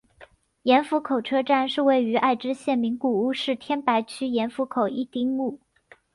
[0.63, 5.59] 盐釜口车站是位于爱知县名古屋市天白区盐釜口一丁目。